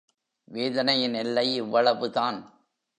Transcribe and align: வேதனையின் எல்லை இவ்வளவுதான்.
வேதனையின் 0.43 1.13
எல்லை 1.13 1.55
இவ்வளவுதான். 1.55 2.39